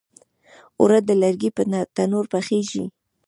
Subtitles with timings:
[0.79, 1.63] اوړه د لرګي پر
[1.95, 2.85] تنور پخیږي